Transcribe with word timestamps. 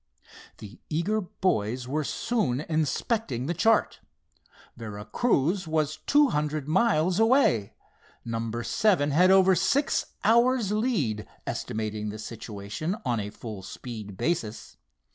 The 0.57 0.79
eager 0.89 1.21
boys 1.21 1.87
were 1.87 2.03
soon 2.03 2.61
inspecting 2.61 3.45
the 3.45 3.53
chart. 3.53 3.99
Vera 4.75 5.05
Cruz 5.05 5.67
was 5.67 5.97
two 6.07 6.29
hundred 6.29 6.67
miles 6.67 7.19
away. 7.19 7.75
Number 8.25 8.63
seven 8.63 9.11
had 9.11 9.29
over 9.29 9.53
six 9.53 10.07
hours' 10.23 10.71
lead, 10.71 11.27
estimating 11.45 12.09
the 12.09 12.17
situation 12.17 12.97
on 13.05 13.19
a 13.19 13.29
full 13.29 13.61
speed 13.61 14.17
basis. 14.17 14.75